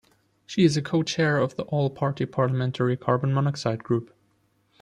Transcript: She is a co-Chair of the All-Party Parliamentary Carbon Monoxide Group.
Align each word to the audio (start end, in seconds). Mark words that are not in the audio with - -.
She 0.47 0.63
is 0.63 0.75
a 0.75 0.81
co-Chair 0.81 1.37
of 1.37 1.57
the 1.57 1.63
All-Party 1.65 2.25
Parliamentary 2.25 2.97
Carbon 2.97 3.35
Monoxide 3.35 3.83
Group. 3.83 4.11